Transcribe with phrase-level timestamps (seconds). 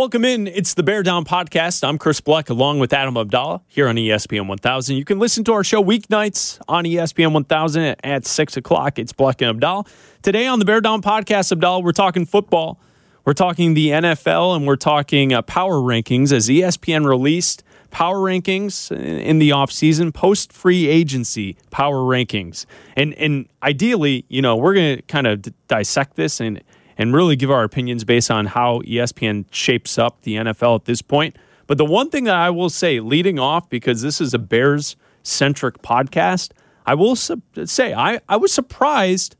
[0.00, 0.46] Welcome in.
[0.46, 1.86] It's the Bear Down Podcast.
[1.86, 4.96] I'm Chris Bleck along with Adam Abdallah here on ESPN 1000.
[4.96, 8.98] You can listen to our show weeknights on ESPN 1000 at 6 o'clock.
[8.98, 9.84] It's Bleck and Abdallah.
[10.22, 12.80] Today on the Bear Down Podcast, Abdallah, we're talking football.
[13.26, 18.90] We're talking the NFL and we're talking uh, power rankings as ESPN released power rankings
[18.90, 22.64] in the offseason, post free agency power rankings.
[22.96, 26.62] And and ideally, you know, we're going to kind of d- dissect this and
[27.00, 31.00] and really give our opinions based on how ESPN shapes up the NFL at this
[31.00, 31.34] point.
[31.66, 34.96] But the one thing that I will say leading off because this is a Bears
[35.22, 36.50] centric podcast,
[36.84, 39.34] I will su- say I I was surprised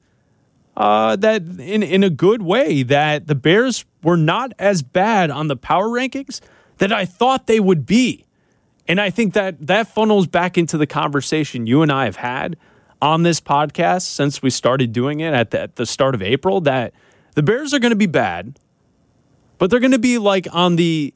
[0.74, 5.48] uh, that in in a good way that the Bears were not as bad on
[5.48, 6.40] the power rankings
[6.78, 8.24] that I thought they would be.
[8.88, 12.56] And I think that that funnels back into the conversation you and I have had
[13.02, 16.62] on this podcast since we started doing it at the, at the start of April
[16.62, 16.94] that
[17.34, 18.58] the Bears are going to be bad,
[19.58, 21.14] but they're going to be like on the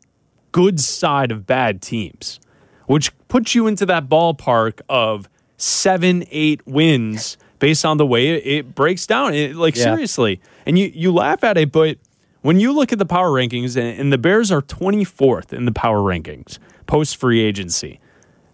[0.53, 2.39] good side of bad teams,
[2.87, 8.75] which puts you into that ballpark of seven, eight wins based on the way it,
[8.75, 9.35] breaks down.
[9.35, 9.85] It, like, Yeah.
[9.85, 10.41] seriously.
[10.67, 11.99] And you, you laugh at it, but
[12.43, 15.73] when you look at the power rankings, and, and the Bears are 24th in the
[15.73, 18.01] power rankings post free agency,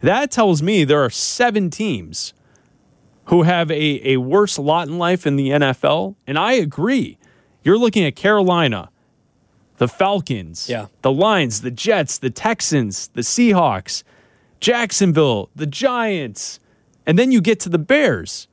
[0.01, 2.33] that tells me there are seven teams
[3.25, 6.15] who have a, a worse lot in life in the NFL.
[6.27, 7.19] And I agree.
[7.63, 8.91] You're looking at Carolina,
[9.79, 10.87] the Falcons, Yeah.
[11.03, 14.03] the Lions, the Jets, the Texans, the Seahawks,
[14.61, 16.61] Jacksonville, the Giants,
[17.07, 18.47] and then you get to the Bears.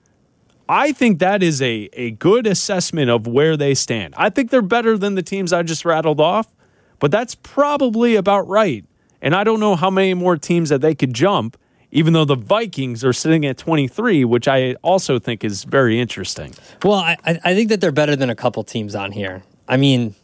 [0.70, 4.14] I think that is a, a good assessment of where they stand.
[4.18, 6.54] I think they're better than the teams I just rattled off,
[7.00, 8.84] but that's probably about right.
[9.22, 11.58] And I don't know how many more teams that they could jump,
[11.92, 16.54] even though the Vikings are sitting at 23, which I also think is very interesting.
[16.84, 19.44] Well, I, I think that they're better than a couple teams on here.
[19.68, 20.16] I mean,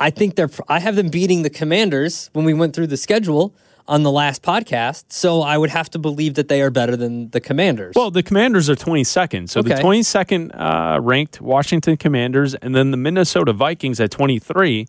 [0.00, 0.50] I think they're.
[0.68, 3.54] I have them beating the Commanders when we went through the schedule
[3.88, 5.04] on the last podcast.
[5.08, 7.94] So I would have to believe that they are better than the Commanders.
[7.94, 9.48] Well, the Commanders are 22nd.
[9.48, 14.86] So the 22nd uh, ranked Washington Commanders and then the Minnesota Vikings at 23.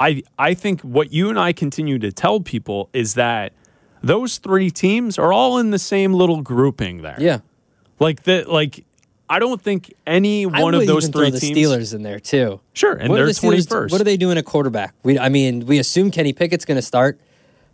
[0.00, 3.52] I I think what you and I continue to tell people is that
[4.02, 7.16] those three teams are all in the same little grouping there.
[7.18, 7.38] yeah,
[7.98, 8.84] Like the like
[9.28, 12.60] I don't think any one of those three teams Steelers in there too.
[12.74, 13.90] Sure, and What are they're the 21st.
[13.90, 14.94] What are they doing at quarterback?
[15.02, 17.18] We, I mean, we assume Kenny Pickett's going to start,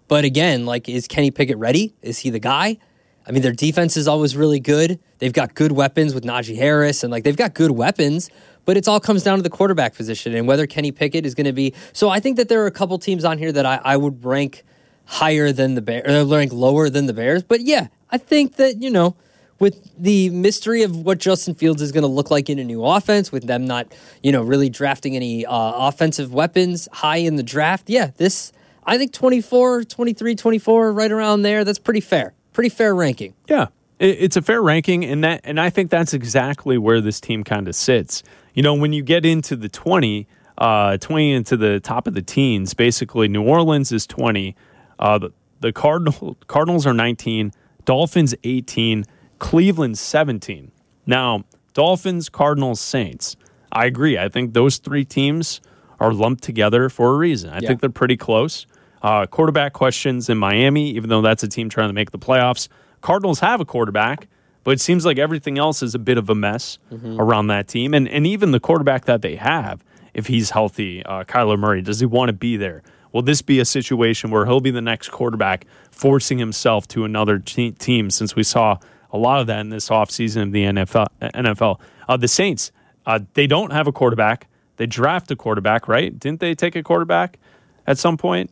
[0.06, 1.94] but again, like, is Kenny Pickett ready?
[2.00, 2.78] Is he the guy?
[3.26, 5.00] I mean, their defense is always really good.
[5.18, 8.30] They've got good weapons with Najee Harris, and like they've got good weapons.
[8.64, 11.46] But it all comes down to the quarterback position and whether Kenny Pickett is going
[11.46, 11.74] to be.
[11.94, 14.24] So I think that there are a couple teams on here that I, I would
[14.24, 14.62] rank
[15.08, 17.42] higher than the Bears, or rank lower than the Bears.
[17.42, 19.16] But yeah, I think that you know
[19.58, 22.84] with the mystery of what Justin Fields is going to look like in a new
[22.84, 23.92] offense, with them not,
[24.22, 28.52] you know, really drafting any uh, offensive weapons high in the draft, yeah, this,
[28.84, 32.34] I think 24, 23, 24, right around there, that's pretty fair.
[32.52, 33.34] Pretty fair ranking.
[33.48, 33.66] Yeah,
[33.98, 37.68] it's a fair ranking, and that and I think that's exactly where this team kind
[37.68, 38.22] of sits.
[38.54, 40.26] You know, when you get into the twenty,
[40.56, 44.56] uh, twenty into the top of the teens, basically New Orleans is twenty,
[44.98, 47.52] uh, the, the Cardinal Cardinals are nineteen,
[47.84, 49.04] Dolphins eighteen,
[49.38, 50.70] Cleveland seventeen.
[51.06, 51.44] Now,
[51.74, 53.36] Dolphins, Cardinals, Saints.
[53.72, 54.18] I agree.
[54.18, 55.60] I think those three teams
[56.00, 57.50] are lumped together for a reason.
[57.50, 57.68] I Yeah.
[57.68, 58.66] think they're pretty close.
[59.02, 62.68] Uh, quarterback questions in Miami, even though that's a team trying to make the playoffs.
[63.00, 64.26] Cardinals have a quarterback,
[64.64, 67.94] but it seems like everything else is a bit of a mess around that team.
[67.94, 69.84] And and even the quarterback that they have,
[70.14, 72.82] if he's healthy, uh, Kyler Murray, does he want to be there?
[73.12, 77.38] Will this be a situation where he'll be the next quarterback, forcing himself to another
[77.38, 78.10] te- team?
[78.10, 78.78] Since we saw
[79.12, 81.06] a lot of that in this offseason of the NFL.
[81.22, 81.80] NFL.
[82.08, 82.72] Uh, the Saints,
[83.06, 84.46] uh, they don't have a quarterback.
[84.76, 86.16] They draft a quarterback, right?
[86.18, 87.38] Didn't they take a quarterback
[87.86, 88.50] at some point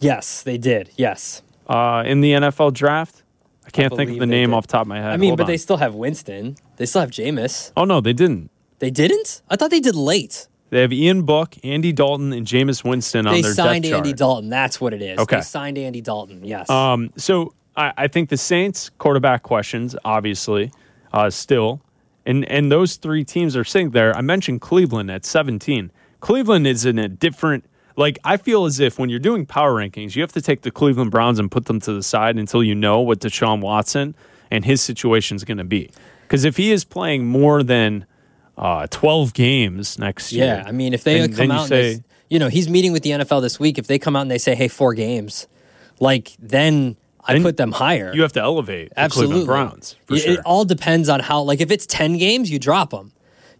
[0.00, 0.90] Yes, they did.
[0.96, 1.42] Yes.
[1.68, 3.22] uh, in the NFL draft?
[3.66, 4.56] I can't think of the name did.
[4.56, 5.12] off the top of my head.
[5.12, 5.48] I mean, Hold but on.
[5.48, 6.56] they still have Winston.
[6.76, 7.70] They still have Jameis.
[7.76, 8.50] oh no, they didn't.
[8.78, 9.42] They didn't?
[9.50, 10.48] I thought they did late.
[10.70, 14.06] They have Ian Book, Andy Dalton, and Jameis Winston on They their signed depth chart.
[14.06, 14.48] Andy Dalton.
[14.48, 15.18] That's what it is.
[15.18, 15.36] Okay.
[15.36, 16.44] They signed Andy Dalton.
[16.44, 16.70] Yes.
[16.70, 20.72] Um, so I, I think the Saints quarterback questions, obviously,
[21.12, 21.80] uh, still,
[22.24, 24.16] and and those three teams are sitting there.
[24.16, 25.90] I mentioned Cleveland at 17.
[26.20, 27.64] Cleveland is in a different.
[27.96, 30.70] Like I feel as if when you're doing power rankings, you have to take the
[30.70, 34.14] Cleveland Browns and put them to the side until you know what Deshaun Watson
[34.50, 35.90] and his situation is going to be.
[36.22, 38.06] Because if he is playing more than
[38.60, 41.68] uh, 12 games next year, Yeah, I mean, if they then- come then you out,
[41.68, 43.76] say, and you know, he's meeting with the NFL this week.
[43.78, 45.48] If they come out and they say, "Hey, four games,"
[45.98, 46.96] like then
[47.26, 48.12] I Then put them higher.
[48.14, 50.32] you have to elevate the Absolutely, Cleveland Browns for It- sure.
[50.34, 51.42] It all depends on how.
[51.42, 53.12] Like, if it's ten games, you drop them.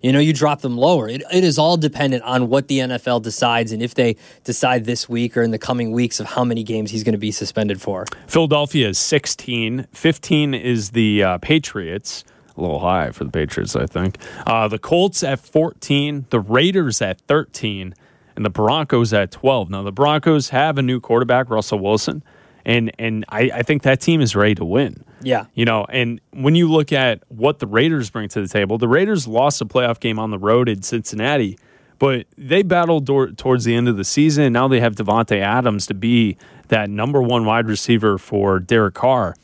[0.02, 1.10] You know, you drop them lower.
[1.10, 5.10] It, it is all dependent on what the NFL decides and if they decide this
[5.10, 7.82] week or in the coming weeks of how many games he's going to be suspended
[7.82, 8.06] for.
[8.26, 9.86] Philadelphia is 16.
[9.92, 12.24] 15 is the uh, Patriots.
[12.56, 14.18] A little high for the Patriots, I think.
[14.46, 16.26] Uh, the Colts at 14.
[16.30, 17.94] The Raiders at 13.
[18.36, 19.70] And the Broncos at 12.
[19.70, 22.22] Now, the Broncos have a new quarterback, Russell Wilson.
[22.64, 25.04] And, and I, I think that team is ready to win.
[25.22, 25.46] Yeah.
[25.54, 28.88] You know, and when you look at what the Raiders bring to the table, the
[28.88, 31.58] Raiders lost a playoff game on the road in Cincinnati,
[31.98, 34.52] but they battled do- towards the end of the season.
[34.52, 36.36] Now they have Davante Adams to be
[36.68, 39.34] that number one wide receiver for Derek Carr.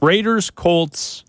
[0.00, 1.24] Raiders, Colts,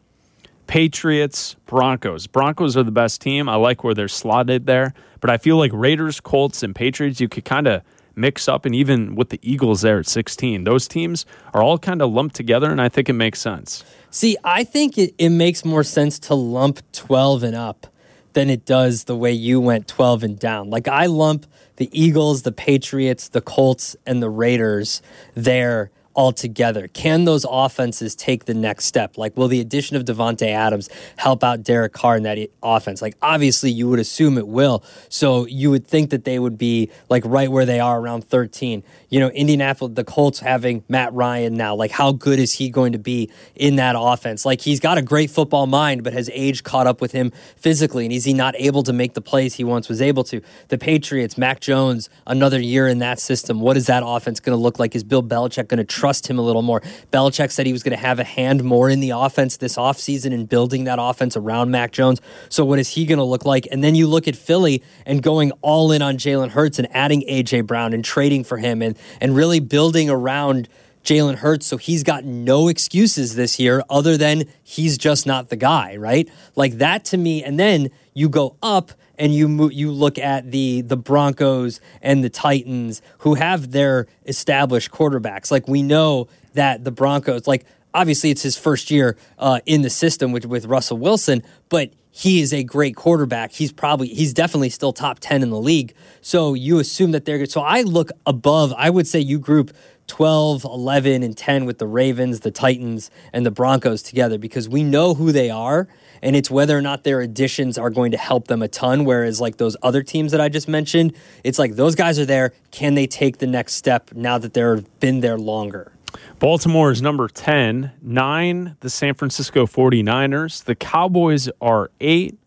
[0.68, 2.28] Patriots, Broncos.
[2.28, 3.50] Broncos are the best team.
[3.50, 7.28] I like where they're slotted there, but I feel like Raiders, Colts, and Patriots, you
[7.30, 7.82] could kind of
[8.16, 12.02] mix up, and even with the Eagles there at 16, those teams are all kind
[12.02, 13.84] of lumped together, and I think it makes sense.
[14.12, 17.88] See, I think it, it makes more sense to lump 12 and up
[18.34, 20.70] than it does the way you went 12 and down.
[20.70, 21.46] Like, I lump
[21.78, 25.02] the Eagles, the Patriots, the Colts, and the Raiders
[25.34, 26.88] there altogether?
[26.88, 29.18] Can those offenses take the next step?
[29.18, 33.02] Like, will the addition of Davante Adams help out Derek Carr in that offense?
[33.02, 34.84] Like, obviously, you would assume it will.
[35.10, 38.84] So you would think that they would be like right where they are around 13.
[39.10, 41.76] You know, Indianapolis, the Colts having Matt Ryan now.
[41.76, 44.46] Like, how good is he going to be in that offense?
[44.46, 48.06] Like, he's got a great football mind, but has age caught up with him physically?
[48.06, 50.42] And is he not able to make the plays he once was able to?
[50.70, 53.60] The Patriots, Mac Jones, another year in that system.
[53.60, 54.96] What is that offense going to look like?
[54.96, 56.82] Is Bill Belichick going to trust him a little more.
[57.14, 60.34] Belichick said he was going to have a hand more in the offense this offseason
[60.34, 62.20] and building that offense around Mac Jones.
[62.50, 63.70] So, what is he going to look like?
[63.72, 67.24] And then you look at Philly and going all in on Jalen Hurts and adding
[67.26, 67.62] A.J.
[67.62, 70.68] Brown and trading for him and, and really building around.
[71.06, 75.58] Jalen Hurts, so he's got no excuses this year other than he's just not the
[75.58, 76.30] guy, right?
[76.56, 77.44] Like that to me.
[77.44, 82.30] And then you go up and you you look at the the Broncos and the
[82.30, 85.52] Titans who have their established quarterbacks.
[85.52, 89.90] Like we know that the Broncos, like obviously it's his first year uh, in the
[89.90, 93.52] system with with Russell Wilson, but he is a great quarterback.
[93.52, 95.94] He's probably he's definitely still top 10 in the league.
[96.22, 97.52] So you assume that they're good.
[97.52, 99.72] So I look above, I would say you group
[100.08, 104.84] 12, 11 and 10 with the Ravens, the Titans and the Broncos together because we
[104.84, 105.88] know who they are
[106.24, 109.04] and it's whether or not their additions are going to help them a ton.
[109.04, 112.54] Whereas, like those other teams that I just mentioned, it's like those guys are there.
[112.72, 115.92] Can they take the next step now that they've been there longer?
[116.40, 120.64] Baltimore is number 10, 9, the San Francisco 49ers.
[120.64, 122.38] The Cowboys are 8,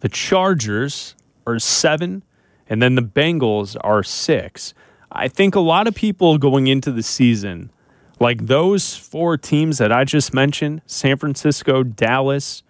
[0.00, 1.16] the Chargers
[1.46, 2.22] are 7,
[2.68, 4.74] and then the Bengals are 6.
[5.10, 7.72] I think a lot of people going into the season,
[8.20, 12.62] like those four teams that I just mentioned San Francisco, Dallas,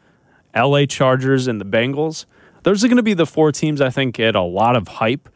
[0.55, 2.27] LA Chargers, and the Bengals.
[2.63, 5.29] Those are going to be the four teams I think get a lot of hype.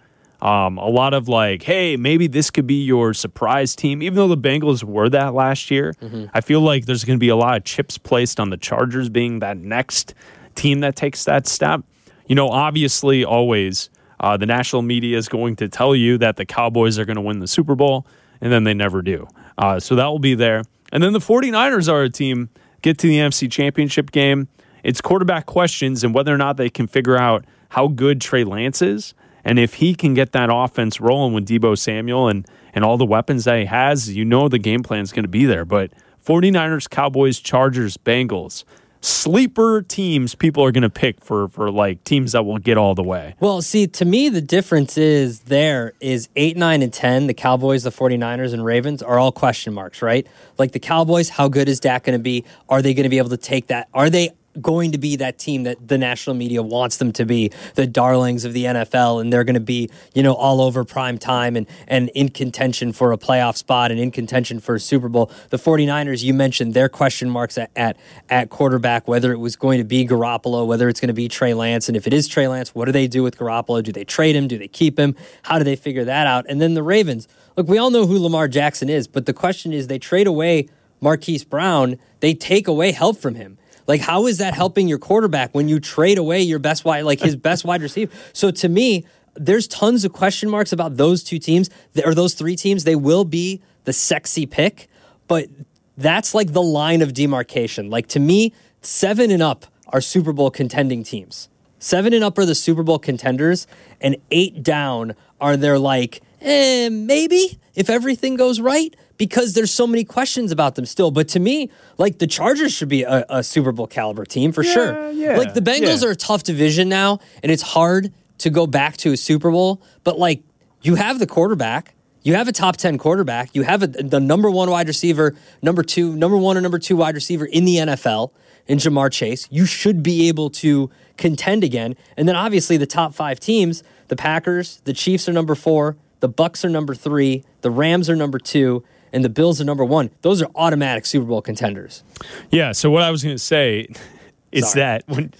[0.42, 4.02] Um, a lot of like, hey, maybe this could be your surprise team.
[4.02, 6.26] Even though the Bengals were that last year, mm-hmm.
[6.34, 9.08] I feel like there's going to be a lot of chips placed on the Chargers
[9.08, 10.12] being that next
[10.54, 11.82] team that takes that step.
[12.26, 13.88] You know, obviously, always
[14.20, 17.22] uh, the national media is going to tell you that the Cowboys are going to
[17.22, 18.06] win the Super Bowl,
[18.40, 19.26] and then they never do.
[19.56, 20.62] Uh, so that will be there.
[20.92, 22.50] And then the 49ers are a team,
[22.82, 24.48] get to the NFC Championship game.
[24.84, 28.82] It's quarterback questions and whether or not they can figure out how good Trey Lance
[28.82, 29.14] is.
[29.44, 33.04] And if he can get that offense rolling with Deebo Samuel and, and all the
[33.04, 35.64] weapons that he has, you know the game plan is going to be there.
[35.64, 35.90] But
[36.24, 38.64] 49ers, Cowboys, Chargers, Bengals,
[39.04, 42.94] sleeper teams people are going to pick for for like teams that will get all
[42.94, 43.34] the way.
[43.38, 47.82] Well, see, to me the difference is there is 8, 9 and 10, the Cowboys,
[47.82, 50.26] the 49ers and Ravens are all question marks, right?
[50.56, 52.44] Like the Cowboys, how good is Dak going to be?
[52.70, 53.88] Are they going to be able to take that?
[53.92, 54.30] Are they
[54.60, 58.44] going to be that team that the national media wants them to be, the darlings
[58.44, 61.66] of the NFL, and they're going to be, you know, all over prime time and,
[61.86, 65.30] and in contention for a playoff spot and in contention for a Super Bowl.
[65.50, 67.96] The 49ers, you mentioned their question marks at, at,
[68.28, 71.54] at quarterback, whether it was going to be Garoppolo, whether it's going to be Trey
[71.54, 71.88] Lance.
[71.88, 73.82] And if it is Trey Lance, what do they do with Garoppolo?
[73.82, 74.48] Do they trade him?
[74.48, 75.16] Do they keep him?
[75.42, 76.46] How do they figure that out?
[76.48, 77.28] And then the Ravens.
[77.56, 80.68] Look, we all know who Lamar Jackson is, but the question is they trade away
[81.00, 83.58] Marquise Brown, they take away help from him.
[83.86, 87.20] Like, how is that helping your quarterback when you trade away your best wide, like
[87.20, 88.12] his best wide receiver?
[88.32, 91.70] So to me, there's tons of question marks about those two teams
[92.04, 92.84] or those three teams.
[92.84, 94.88] They will be the sexy pick,
[95.28, 95.48] but
[95.96, 97.90] that's like the line of demarcation.
[97.90, 101.48] Like to me, seven and up are Super Bowl contending teams.
[101.78, 103.66] Seven and up are the Super Bowl contenders,
[104.00, 109.86] and eight down are their like, eh, maybe if everything goes right, because there's so
[109.86, 111.10] many questions about them still.
[111.10, 114.64] But to me, like the Chargers should be a, a Super Bowl caliber team for
[114.64, 115.10] sure.
[115.10, 116.08] yeah, like the Bengals yeah.
[116.08, 119.80] are a tough division now, and it's hard to go back to a Super Bowl.
[120.02, 120.42] But like
[120.82, 121.94] you have the quarterback.
[122.22, 123.54] You have a top 10 quarterback.
[123.54, 126.96] You have a, the number one wide receiver, number two, number one or number two
[126.96, 128.30] wide receiver in the NFL
[128.66, 129.46] in Ja'Marr Chase.
[129.50, 131.96] You should be able to contend again.
[132.16, 136.28] And then obviously the top five teams, the Packers, the Chiefs are number four, the
[136.28, 140.10] Bucks are number three, the Rams are number two, and the Bills are number one.
[140.22, 142.02] Those are automatic Super Bowl contenders.
[142.50, 142.72] Yeah.
[142.72, 143.88] So what I was going to say
[144.52, 144.80] is Sorry.
[144.80, 145.32] that when,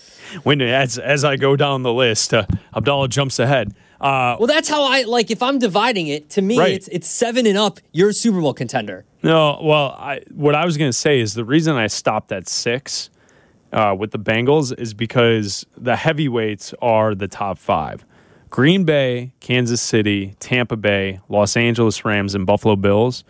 [0.45, 3.75] when as as I go down the list, uh, Abdallah jumps ahead.
[4.01, 5.31] Uh, Well, that's how I like.
[5.31, 6.73] If I'm dividing it, to me, Right.
[6.75, 7.81] it's it's seven and up.
[7.93, 9.05] You're a Super Bowl contender.
[9.23, 12.47] no, well, I, what I was going to say is the reason I stopped at
[12.49, 13.09] six
[13.73, 18.05] uh, with the Bengals is because the heavyweights are the top five:
[18.51, 23.25] Green Bay, Kansas City, Tampa Bay, Los Angeles Rams, and Buffalo Bills.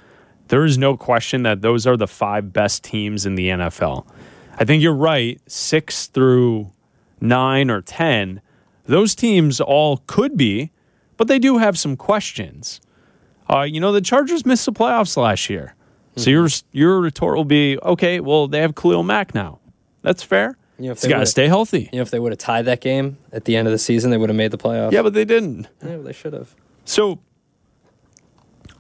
[0.49, 4.07] There is no question that those are the five best teams in the NFL.
[4.59, 5.41] I think you're right.
[5.47, 6.71] Six through
[7.21, 8.41] nine or 10,
[8.87, 10.71] those teams all could be,
[11.17, 12.81] but they do have some questions.
[13.49, 15.75] Uh, you know, the Chargers missed the playoffs last year.
[16.17, 19.59] So your, your retort will be okay, well, they have Khalil Mack now.
[20.03, 20.57] That's fair.
[20.79, 21.89] You know, if He's they got to stay healthy.
[21.93, 24.11] You know, if they would have tied that game at the end of the season,
[24.11, 24.93] they would have made the playoffs.
[24.93, 25.67] Yeah, but they didn't.
[25.85, 26.55] Yeah, they should have.
[26.85, 27.19] So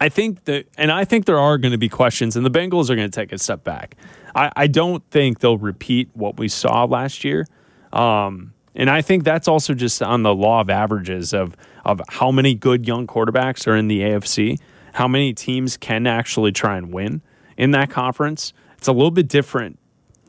[0.04, 2.90] I think that, and I think there are going to be questions, and the Bengals
[2.90, 3.96] are going to take a step back.
[4.34, 7.46] I, I don't think they'll repeat what we saw last year.
[7.90, 11.56] Um, and I think that's also just on the law of averages of,
[11.86, 14.60] of how many good young quarterbacks are in the AFC,
[14.92, 17.22] how many teams can actually try and win
[17.56, 18.52] in that conference.
[18.76, 19.78] It's a little bit different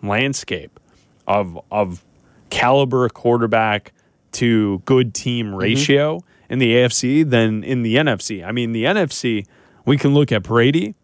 [0.01, 0.79] landscape
[1.27, 2.05] of, of
[2.49, 3.91] caliber quarterback
[4.31, 8.41] to good team ratio in the AFC than in the NFC.
[8.41, 9.45] I mean, the NFC,
[9.85, 10.95] we can look at Brady,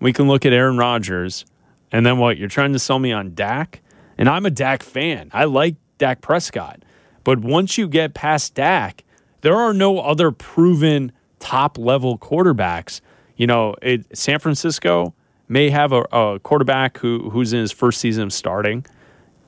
[0.00, 1.44] we can look at Aaron Rodgers,
[1.92, 2.36] and then what?
[2.36, 3.80] You're trying to sell me on Dak?
[4.18, 5.30] And I'm a Dak fan.
[5.32, 6.82] I like Dak Prescott.
[7.24, 9.04] But once you get past Dak,
[9.40, 13.00] there are no other proven top level quarterbacks.
[13.36, 15.14] You know, it, San Francisco
[15.48, 18.84] may have a, a quarterback who, who's in his first season of starting.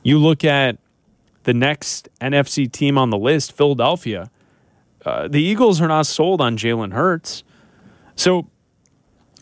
[0.02, 0.78] You look at
[1.44, 4.30] the next NFC team on the list, Philadelphia.
[5.04, 7.42] Uh, the Eagles are not sold on Jalen Hurts.
[8.14, 8.48] So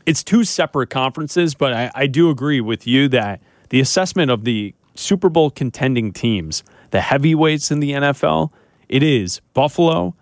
[0.07, 4.45] it's two separate conferences, but I, I do agree with you that the assessment of
[4.45, 8.51] the Super Bowl contending teams, the heavyweights in the NFL,
[8.89, 10.15] it is Buffalo,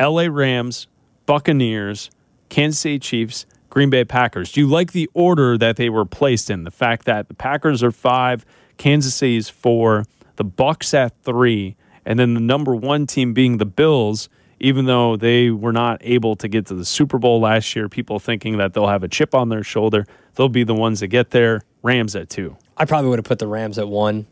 [0.00, 0.88] LA Rams,
[1.24, 2.10] Buccaneers,
[2.48, 4.52] Kansas City Chiefs, Green Bay Packers.
[4.52, 6.64] Do you like the order that they were placed in?
[6.64, 8.44] The fact that the Packers are five,
[8.76, 10.04] Kansas City is four,
[10.36, 14.28] the Bucks at three, and then the number one team being the Bills,
[14.62, 18.20] even though they were not able to get to the Super Bowl last year, people
[18.20, 20.06] thinking that they'll have a chip on their shoulder.
[20.36, 21.62] They'll be the ones that get there.
[21.82, 22.56] Rams at two.
[22.76, 24.26] I probably would have put the Rams at one,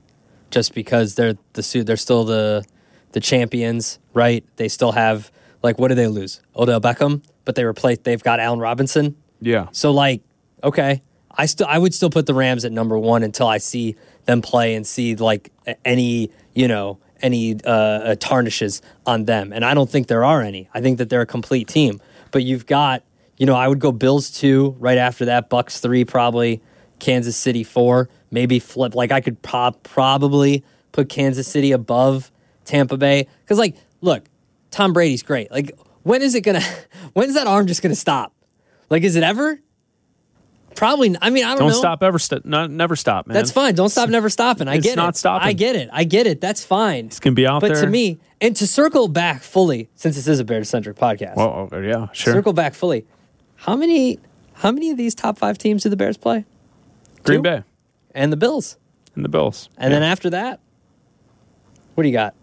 [0.50, 2.64] just because they're the they're still the
[3.10, 4.44] the champions, right?
[4.54, 5.32] They still have
[5.64, 6.40] like what do they lose?
[6.54, 8.04] Odell Beckham, but they replaced.
[8.04, 9.16] They've got Allen Robinson.
[9.40, 9.66] Yeah.
[9.72, 10.22] So like,
[10.62, 13.96] okay, I still I would still put the Rams at number one until I see
[14.26, 15.50] them play and see like
[15.84, 20.42] any you know any uh, uh, tarnishes on them, and I don't think there are
[20.42, 20.68] any.
[20.74, 22.00] I think that they're a complete team.
[22.30, 23.02] But you've got
[23.36, 26.60] you know I would go Bills two right after that, Bucks three probably,
[26.98, 28.94] Kansas City four, maybe flip.
[28.94, 32.30] Like I could prob- probably put Kansas City above
[32.64, 34.24] Tampa Bay because like look,
[34.70, 35.50] Tom Brady's great.
[35.50, 36.62] Like when is it gonna?
[37.12, 38.32] When's that arm just gonna stop?
[38.88, 39.60] Like, is it ever?
[40.74, 41.14] Probably.
[41.20, 41.74] I mean, I don't, Don't know.
[41.74, 42.18] stop ever.
[42.18, 43.34] St- not, never stop, man.
[43.34, 43.74] That's fine.
[43.74, 44.08] Don't stop.
[44.08, 44.68] Never stopping.
[44.68, 45.16] I It's get not it.
[45.18, 45.48] stopping.
[45.48, 45.88] I get it.
[45.92, 46.40] I get it.
[46.40, 47.06] That's fine.
[47.06, 47.82] It's gonna be out But there.
[47.82, 51.68] to me, and to circle back fully, since this is a Bears centric podcast, well,
[51.72, 52.32] oh, yeah, sure.
[52.34, 53.04] circle back fully.
[53.56, 54.18] How many?
[54.54, 56.44] How many of these top five teams do the Bears play?
[57.24, 57.42] Green Two?
[57.42, 57.62] Bay
[58.14, 58.76] And the Bills.
[59.14, 59.68] and the Bills.
[59.78, 60.60] And then after that,
[61.94, 62.34] what do you got?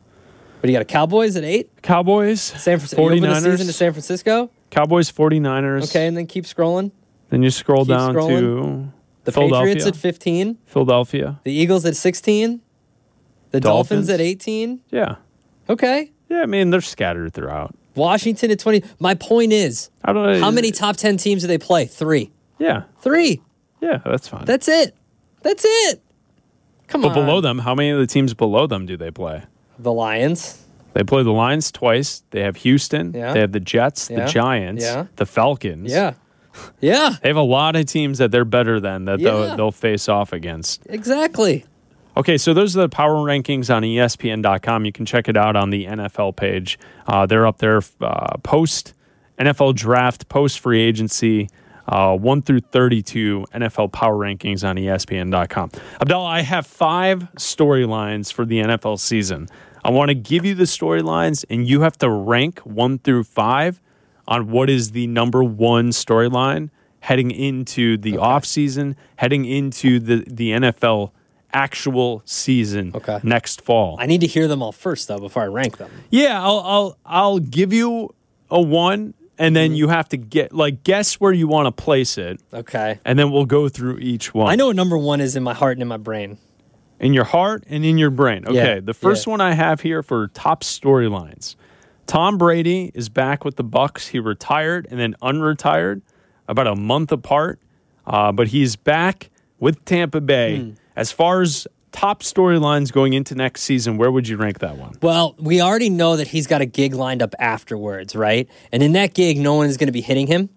[0.59, 0.81] What do you got?
[0.81, 1.69] A Cowboys at eight.
[1.83, 3.01] Cowboys, San Francisco.
[3.01, 3.43] You open the 49ers.
[3.43, 4.49] season to San Francisco.
[4.71, 5.83] Cowboys, 49ers.
[5.89, 6.91] Okay, and then keep scrolling.
[7.29, 8.39] Then you scroll Keep down scrolling.
[8.39, 8.93] to
[9.25, 9.73] The Philadelphia.
[9.75, 10.57] Patriots at fifteen.
[10.65, 11.39] Philadelphia.
[11.43, 12.61] The Eagles at 16.
[13.51, 14.09] The Dolphins, Dolphins.
[14.09, 14.79] at 18.
[14.91, 15.15] Yeah.
[15.69, 16.11] Okay.
[16.29, 17.73] Yeah, I mean, they're scattered throughout.
[17.95, 18.83] Washington at 20.
[18.99, 20.39] My point is, I know.
[20.39, 21.85] how many top 10 teams do they play?
[21.85, 22.31] Three.
[22.59, 22.83] Yeah.
[23.01, 23.41] Three.
[23.81, 24.45] Yeah, that's fine.
[24.45, 24.95] That's it.
[25.41, 26.01] That's it.
[26.87, 27.13] Come but on.
[27.15, 29.43] below them, how many of the teams below them do they play?
[29.79, 30.63] The Lions.
[30.93, 32.23] They play the Lions twice.
[32.31, 33.13] They have Houston.
[33.13, 33.33] Yeah.
[33.33, 34.25] They have the Jets, Yeah.
[34.25, 35.05] the Giants, Yeah.
[35.17, 35.91] the Falcons.
[35.91, 36.13] Yeah.
[36.81, 37.15] Yeah.
[37.21, 39.31] They have a lot of teams that they're better than that Yeah.
[39.31, 40.85] they'll, they'll face off against.
[40.87, 41.65] Exactly.
[42.15, 44.85] Okay, so those are the power rankings on ESPN.com.
[44.85, 46.79] You can check it out on the NFL page.
[47.05, 48.93] Uh, they're up there uh, post
[49.37, 51.47] NFL draft, post free agency.
[51.87, 55.71] uh, 1 through 32 NFL power rankings on ESPN.com.
[56.01, 59.47] Abdallah, I have five storylines for the NFL season.
[59.85, 63.79] I want to give you the storylines, and you have to rank 1 through 5
[64.27, 66.69] on what is the number one storyline
[66.99, 71.11] heading into the offseason, heading into the, the NFL
[71.53, 73.19] actual season Okay.
[73.23, 73.95] next fall.
[73.99, 75.89] I need to hear them all first though before I rank them.
[76.09, 78.13] Yeah, I'll I'll I'll give you
[78.51, 79.75] a one, and then mm-hmm.
[79.77, 82.99] you have to get like guess where you want to place it, Okay.
[83.05, 84.51] and then we'll go through each one.
[84.51, 86.37] I know what number one is in my heart and in my brain.
[86.99, 88.45] in your heart and in your brain.
[88.45, 89.31] Okay, Yeah, the first yeah.
[89.31, 91.55] one I have here for top storylines.
[92.07, 94.07] Tom Brady is back with the Bucks.
[94.07, 96.01] He retired and then unretired
[96.47, 97.59] about a month apart,
[98.05, 100.57] uh, but he's back with Tampa Bay.
[100.59, 100.71] Hmm.
[100.95, 104.93] As far as top storylines going into next season, where would you rank that one?
[105.01, 108.49] Well, we already know that he's got a gig lined up afterwards, right?
[108.71, 110.49] And in that gig, no one is going to be hitting him.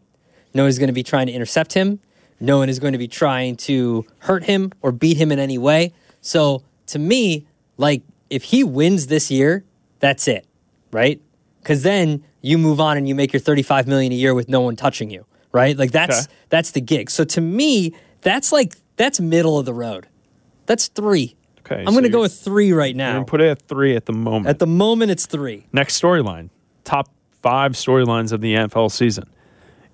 [0.54, 2.00] No one is going to be trying to intercept him.
[2.40, 5.59] No one is going to be trying to hurt him or beat him in any
[5.59, 5.92] way.
[6.21, 9.64] So to me, like if he wins this year,
[9.99, 10.47] that's it,
[10.90, 11.21] right?
[11.62, 14.61] Because then you move on and you make your 35 million a year with no
[14.61, 15.76] one touching you, right?
[15.76, 16.35] Like that's Okay.
[16.49, 17.11] that's the gig.
[17.11, 20.09] So to me, that's like that's middle of the road.
[20.67, 21.37] That's three.
[21.61, 23.62] Okay, I'm so going to go with three right now I'm gonna put it at
[23.62, 24.49] three at the moment.
[24.49, 25.67] At the moment, it's three.
[25.73, 26.50] Next storyline
[26.85, 27.09] top
[27.43, 29.25] five storylines of the NFL season.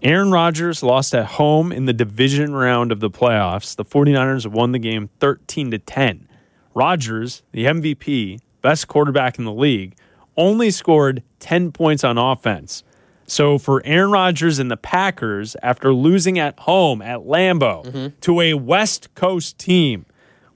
[0.02, 3.76] Aaron Rodgers lost at home in the division round of the playoffs.
[3.76, 6.28] The 49ers won the game 13 to 10.
[6.74, 9.96] Rodgers, the MVP, best quarterback in the league,
[10.36, 12.82] only scored 10 points on offense.
[13.26, 18.18] So for Aaron Rodgers and the Packers, after losing at home at Lambeau mm-hmm.
[18.20, 20.06] to a West Coast team,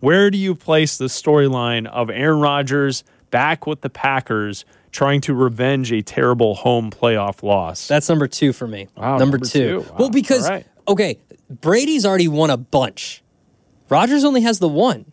[0.00, 5.34] where do you place the storyline of Aaron Rodgers back with the Packers trying to
[5.34, 7.86] revenge a terrible home playoff loss?
[7.86, 8.88] That's number two for me.
[8.96, 9.82] Wow, number, number two.
[9.82, 9.90] two.
[9.90, 10.66] Wow, Well, because right.
[10.88, 11.18] okay,
[11.48, 13.22] Brady's already won a bunch.
[13.88, 15.12] Rodgers only has the one,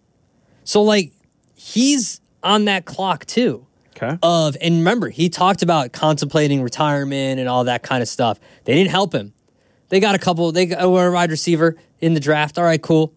[0.64, 1.12] so like
[1.56, 3.67] he's on that clock too.
[4.01, 4.18] Okay.
[4.22, 8.39] Of and remember, he talked about contemplating retirement and all that kind of stuff.
[8.66, 9.34] They didn't help him.
[9.89, 10.51] They got a couple.
[10.51, 12.58] They got a wide receiver in the draft.
[12.58, 13.13] All right, cool.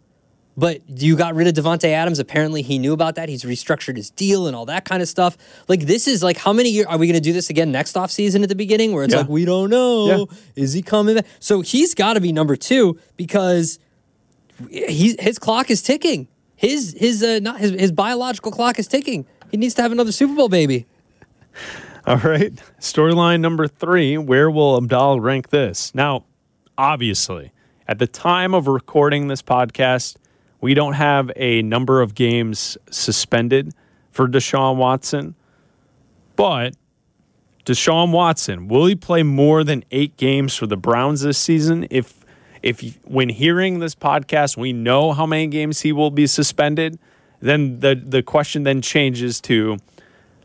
[0.57, 2.19] But you got rid of Davante Adams.
[2.19, 3.29] Apparently, he knew about that.
[3.29, 5.37] He's restructured his deal and all that kind of stuff.
[5.69, 7.95] Like this is like how many years are we going to do this again next
[7.97, 9.21] offseason at the beginning where it's Yeah.
[9.21, 10.63] like we don't know Yeah.
[10.63, 11.27] is he coming back?
[11.39, 13.79] So he's got to be number two because
[14.71, 16.29] he his clock is ticking.
[16.57, 19.27] His his uh, not his his biological clock is ticking.
[19.51, 20.87] He needs to have another Super Bowl baby.
[22.07, 22.55] All right.
[22.81, 24.17] Storyline number three.
[24.17, 25.95] Where will Abdal rank this?
[25.95, 26.25] Now,
[26.79, 27.53] obviously,
[27.87, 30.17] at the time of recording this podcast,
[30.61, 33.75] we don't have a number of games suspended
[34.11, 35.35] for Deshaun Watson.
[36.37, 36.75] But
[37.65, 41.87] Deshaun Watson, will he play more than eight games for the Browns this season?
[41.91, 42.25] If
[42.63, 46.99] if when hearing this podcast, we know how many games he will be suspended,
[47.41, 49.79] then the the question then changes to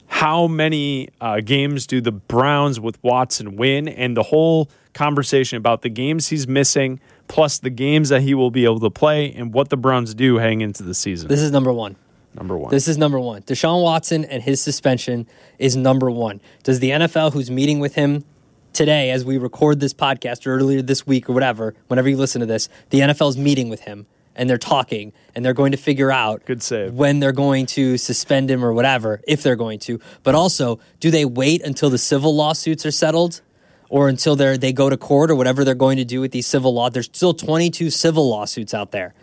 [0.07, 5.81] how many uh, games do the Browns with Watson win, and the whole conversation about
[5.81, 9.53] the games he's missing, plus the games that he will be able to play, and
[9.53, 11.27] what the Browns do heading into the season.
[11.27, 11.95] This is number one.
[12.33, 12.69] Number one.
[12.69, 13.43] This is number one.
[13.43, 15.25] Deshaun Watson and his suspension
[15.57, 16.41] is number one.
[16.63, 18.25] Does the NFL, who's meeting with him
[18.73, 22.41] today as we record this podcast or earlier this week or whatever, whenever you listen
[22.41, 24.05] to this, the NFL is meeting with him
[24.35, 26.93] and they're talking and they're going to figure out Good save.
[26.93, 29.99] when they're going to suspend him or whatever, if they're going to.
[30.23, 33.41] But also, do they wait until the civil lawsuits are settled?
[33.87, 36.47] Or until they they go to court or whatever they're going to do with these
[36.47, 36.89] civil law.
[36.89, 39.13] There's still 22 civil lawsuits out there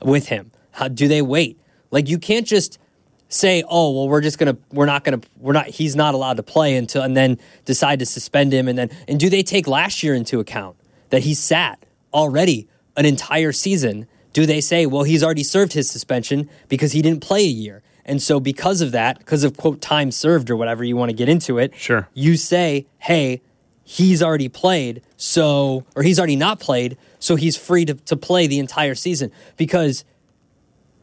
[0.00, 0.52] with him.
[0.70, 1.58] How do they wait?
[1.90, 2.78] Like you can't just
[3.28, 6.42] say, "Oh, well, we're just gonna, we're not gonna, we're not, he's not allowed to
[6.44, 10.02] play until," and then decide to suspend him, and then, and do they take last
[10.02, 10.76] year into account
[11.10, 14.06] that he sat already an entire season?
[14.32, 17.82] Do they say, "Well, he's already served his suspension because he didn't play a year,"
[18.04, 21.14] and so because of that, because of quote time served or whatever you want to
[21.16, 22.08] get into it, Sure.
[22.14, 23.40] you say, "Hey."
[23.84, 28.46] He's already played, so or he's already not played, so he's free to, to play
[28.46, 29.32] the entire season.
[29.56, 30.04] Because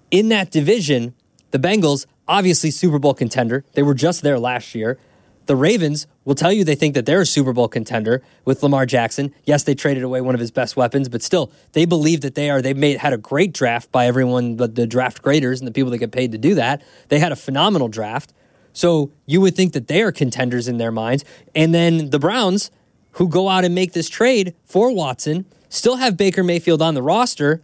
[0.09, 1.13] in that division,
[1.51, 3.65] the Bengals, obviously Super Bowl contender.
[3.73, 4.97] They were just there last year.
[5.45, 8.85] The Ravens will tell you they think that they're a Super Bowl contender with Lamar
[8.85, 9.33] Jackson.
[9.45, 12.51] Yes, they traded away one of his best weapons, but still, they believe that they
[12.51, 12.61] are.
[12.61, 15.89] They made had a great draft by everyone, but the draft graders and the people
[15.89, 16.83] that get paid to do that.
[17.07, 18.31] They had a phenomenal draft.
[18.73, 21.25] So you would think that they are contenders in their minds.
[21.55, 22.69] And then the Browns,
[23.13, 27.01] who go out and make this trade for Watson, still have Baker Mayfield on the
[27.01, 27.63] roster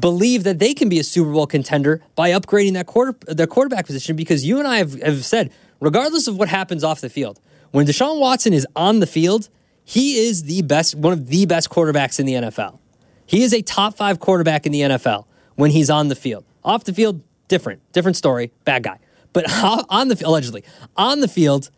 [0.00, 3.84] believe that they can be a Super Bowl contender by upgrading that quarter their quarterback
[3.86, 7.40] position because you and I have, have said, regardless of what happens off the field,
[7.72, 9.48] when Deshaun Watson is on the field,
[9.84, 12.78] he is the best, one of the best quarterbacks in the NFL.
[13.26, 16.44] He is a top five quarterback in the NFL when he's on the field.
[16.64, 18.98] Off the field, different, different story, bad guy.
[19.32, 19.50] But
[19.88, 20.64] on the allegedly
[20.96, 21.70] on the field,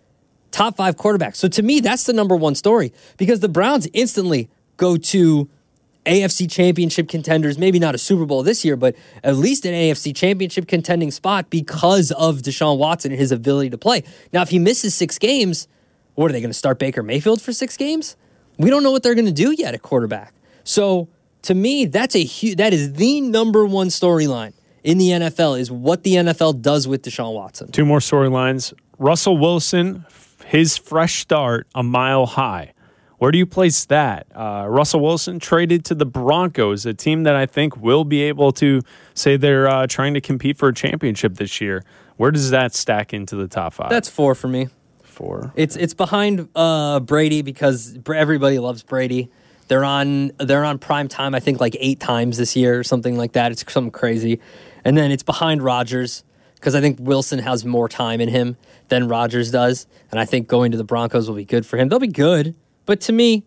[0.51, 1.35] top five quarterback.
[1.35, 5.49] So to me, that's the number one story because the Browns instantly go to
[6.07, 10.15] AFC championship contenders, maybe not a Super Bowl this year, but at least an AFC
[10.15, 14.03] championship contending spot because of Deshaun Watson and his ability to play.
[14.33, 15.69] Now, if he misses six games,
[16.15, 18.17] what are they going to start Baker Mayfield for six games?
[18.59, 20.35] We don't know what they're going to do yet at quarterback.
[20.65, 21.09] So
[21.43, 24.53] to me, that's a huge, that is the number one storyline
[24.85, 27.71] in the NFL is what the NFL does with Deshaun Watson.
[27.71, 28.75] Two more storylines.
[28.99, 30.05] Russell Wilson,
[30.47, 32.72] his fresh start a mile high.
[33.23, 34.27] Where do you place that?
[34.35, 38.51] Uh, Russell Wilson traded to the Broncos, a team that I think will be able
[38.55, 38.81] to
[39.15, 41.85] say they're uh, trying to compete for a championship this year.
[42.17, 43.91] Where does that stack into the top five?
[43.91, 44.71] That's four for me.
[45.05, 45.53] four.
[45.55, 49.31] It's it's behind uh, Brady because everybody loves Brady.
[49.69, 51.33] They're on they're on prime time.
[51.37, 53.53] I think like eight times this year or something like that.
[53.53, 54.41] It's something crazy,
[54.85, 56.25] and then it's behind Rodgers
[56.57, 58.57] because I think Wilson has more time in him
[58.89, 61.89] than Rodgers does, and I think going to the Broncos will be good for him.
[61.89, 63.45] They'll be good, but to me,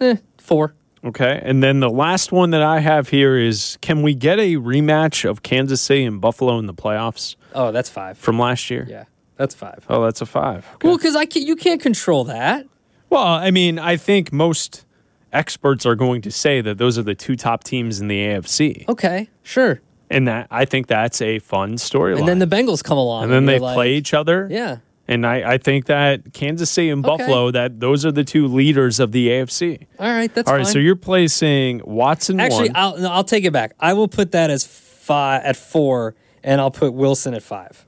[0.00, 0.74] eh, four.
[1.04, 1.40] Okay.
[1.44, 5.28] And then the last one that I have here is can we get a rematch
[5.28, 8.16] of Kansas City and Buffalo in the playoffs Oh, that's five.
[8.16, 8.86] from last year?
[8.88, 9.04] Yeah,
[9.36, 9.84] that's five.
[9.90, 10.66] Oh, that's a five.
[10.76, 10.88] Okay.
[10.88, 12.66] Well, because I can, you can't control that.
[13.10, 14.86] Well, I mean, I think most
[15.32, 18.88] experts are going to say that those are the two top teams in the AFC,
[18.88, 19.80] Okay, sure.
[20.08, 22.20] and that I think that's a fun storyline.
[22.20, 24.48] And then the Bengals come along, and then you're they like, play each other.
[24.50, 24.78] Yeah.
[25.06, 27.16] And I, I think that Kansas City and Okay.
[27.18, 29.86] Buffalo, that those are the two leaders of the AFC.
[29.98, 30.72] All right, that's All right, fine.
[30.72, 32.76] so you're placing Watson Actually, one.
[32.76, 33.74] I'll no, I'll take it back.
[33.78, 37.84] I will put that as five at four, and I'll put Wilson at five.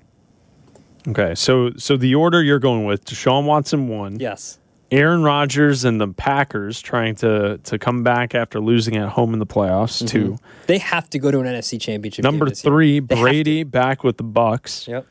[1.08, 4.58] okay, so so the order you're going with Deshaun Watson one, Yes.
[4.92, 9.38] Aaron Rodgers and the Packers trying to to come back after losing at home in
[9.40, 10.02] the playoffs.
[10.02, 10.06] Mm-hmm.
[10.06, 12.22] Two, They have to go to an NFC Championship.
[12.22, 14.86] number game this three, They Brady back with the Bucks.
[14.86, 15.06] Yep.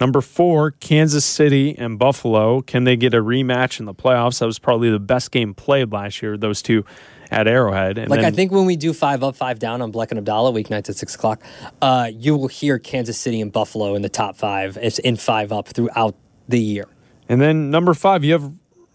[0.00, 2.62] Number four, Kansas City and Buffalo.
[2.62, 4.38] Can they get a rematch in the playoffs?
[4.40, 6.36] That was probably the best game played last year.
[6.38, 6.84] Those two
[7.30, 7.98] at Arrowhead.
[7.98, 10.18] And Like then, I think when we do five up, five down on Bleck and
[10.18, 11.42] Abdallah weeknights at six o'clock,
[11.82, 14.76] uh, you will hear Kansas City and Buffalo in the top five.
[14.80, 16.16] It's in five up throughout
[16.48, 16.86] the year.
[17.28, 18.52] And then number five, you have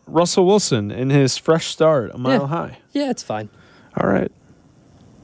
[0.08, 2.48] Russell Wilson in his fresh start, a mile Yeah.
[2.48, 2.78] high.
[2.92, 3.50] Yeah, it's fine.
[3.96, 4.32] All right.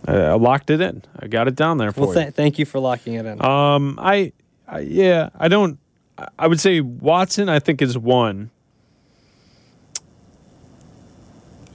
[0.07, 1.03] I, I locked it in.
[1.19, 2.31] I got it down there for Well, you.
[2.31, 3.43] thank you for locking it in.
[3.43, 4.31] Um, I,
[4.71, 5.77] I, yeah, I don't.
[6.39, 7.49] I- would say Watson.
[7.49, 8.49] I think is one.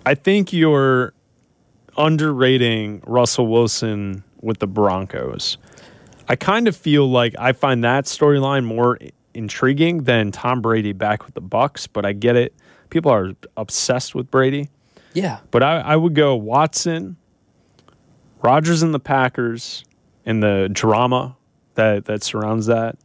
[0.04, 1.12] I think you're
[1.96, 5.58] underrating Russell Wilson with the Broncos.
[6.28, 8.98] I kind of feel like I find that storyline more
[9.34, 12.54] intriguing than Tom Brady back with the Bucks, but I get it.
[12.90, 14.68] People are obsessed with Brady.
[15.12, 15.38] yeah.
[15.50, 17.16] But I, I would go Watson,
[18.42, 19.84] Rodgers and the Packers,
[20.24, 21.36] and the drama
[21.76, 22.96] that that surrounds that.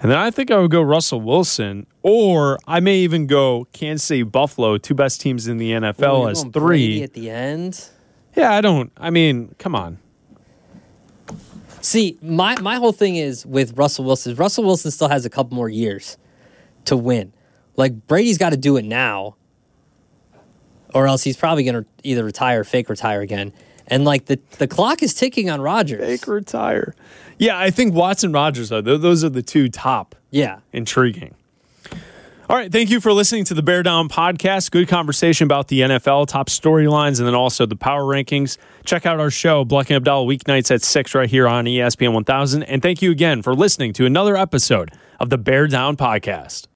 [0.00, 4.04] And then I think I would go Russell Wilson, or I may even go Kansas
[4.04, 6.50] City, Buffalo, two best teams in the NFL you're as three.
[6.52, 7.88] Brady at the end.
[8.34, 8.90] Yeah, I don't.
[8.96, 9.98] I mean, come on.
[11.82, 14.34] See, my, my whole thing is with Russell Wilson.
[14.36, 16.16] Russell Wilson still has a couple more years
[16.86, 17.32] to win.
[17.76, 19.36] Like Brady's got to do it now,
[20.94, 23.52] or else he's probably going to either retire, or fake retire again.
[23.90, 26.00] And like the the clock is ticking on Rodgers.
[26.00, 26.94] Fake retire.
[27.38, 30.58] Yeah, I think Watson Rodgers are those are the two top Yeah.
[30.72, 31.34] intriguing.
[32.48, 34.72] All right, thank you for listening to the Bear Down podcast.
[34.72, 38.58] Good conversation about the NFL, top storylines, and then also the power rankings.
[38.84, 42.64] Check out our show, Bleck and Abdallah, weeknights at 6 right here on ESPN 1000.
[42.64, 46.66] And thank you again for listening to another episode of the Bear Down podcast.